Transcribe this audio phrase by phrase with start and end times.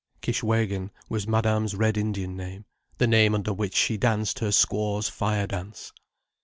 [0.23, 2.65] Kishwégin was Madame's Red Indian name,
[2.97, 5.93] the name under which she danced her Squaw's fire dance.